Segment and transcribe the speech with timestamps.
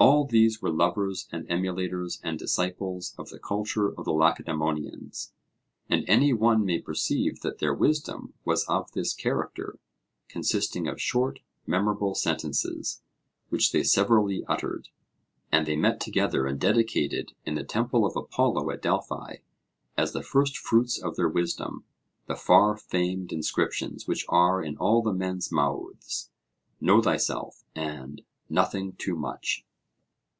[0.00, 5.32] All these were lovers and emulators and disciples of the culture of the Lacedaemonians,
[5.88, 9.78] and any one may perceive that their wisdom was of this character;
[10.26, 11.38] consisting of short
[11.68, 13.00] memorable sentences,
[13.48, 14.88] which they severally uttered.
[15.52, 19.36] And they met together and dedicated in the temple of Apollo at Delphi,
[19.96, 21.84] as the first fruits of their wisdom,
[22.26, 26.28] the far famed inscriptions, which are in all men's mouths
[26.80, 29.64] 'Know thyself,' and 'Nothing too much.'